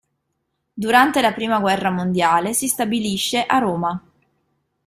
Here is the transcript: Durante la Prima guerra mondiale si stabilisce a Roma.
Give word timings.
Durante 0.73 1.21
la 1.21 1.31
Prima 1.31 1.59
guerra 1.59 1.91
mondiale 1.91 2.55
si 2.55 2.67
stabilisce 2.67 3.43
a 3.45 3.59
Roma. 3.59 4.03